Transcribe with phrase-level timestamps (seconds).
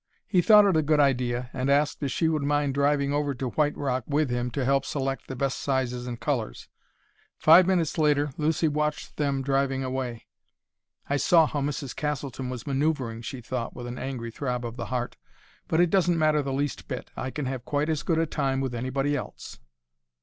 [0.25, 3.49] He thought it a good idea and asked if she would mind driving over to
[3.49, 6.67] White Rock with him to help select the best sizes and colors.
[7.37, 10.25] Five minutes later Lucy watched them driving away.
[11.07, 11.95] "I saw how Mrs.
[11.95, 15.17] Castleton was manoeuvring," she thought with an angry throb of the heart.
[15.67, 17.11] "But it doesn't matter the least bit.
[17.15, 19.59] I can have quite as good a time with anybody else."